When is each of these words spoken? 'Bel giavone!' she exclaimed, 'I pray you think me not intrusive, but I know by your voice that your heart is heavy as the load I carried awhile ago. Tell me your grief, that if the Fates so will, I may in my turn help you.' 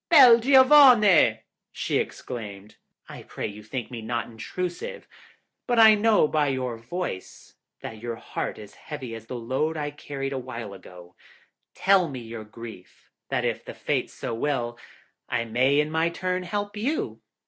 'Bel 0.09 0.39
giavone!' 0.39 1.41
she 1.71 1.97
exclaimed, 1.97 2.75
'I 3.07 3.21
pray 3.21 3.45
you 3.45 3.61
think 3.61 3.91
me 3.91 4.01
not 4.01 4.25
intrusive, 4.25 5.07
but 5.67 5.77
I 5.77 5.93
know 5.93 6.27
by 6.27 6.47
your 6.47 6.75
voice 6.75 7.53
that 7.81 7.99
your 8.01 8.15
heart 8.15 8.57
is 8.57 8.73
heavy 8.73 9.13
as 9.13 9.27
the 9.27 9.35
load 9.35 9.77
I 9.77 9.91
carried 9.91 10.33
awhile 10.33 10.73
ago. 10.73 11.13
Tell 11.75 12.07
me 12.09 12.19
your 12.21 12.43
grief, 12.43 13.11
that 13.29 13.45
if 13.45 13.63
the 13.63 13.75
Fates 13.75 14.11
so 14.15 14.33
will, 14.33 14.79
I 15.29 15.45
may 15.45 15.79
in 15.79 15.91
my 15.91 16.09
turn 16.09 16.41
help 16.41 16.75
you.' 16.75 17.21